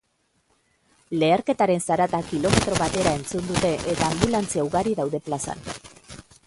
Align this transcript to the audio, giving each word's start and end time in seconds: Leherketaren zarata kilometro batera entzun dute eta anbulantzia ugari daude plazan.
Leherketaren 1.23 1.83
zarata 1.89 2.21
kilometro 2.31 2.79
batera 2.81 3.15
entzun 3.19 3.47
dute 3.51 3.73
eta 3.93 4.11
anbulantzia 4.15 4.69
ugari 4.71 5.01
daude 5.03 5.23
plazan. 5.29 5.67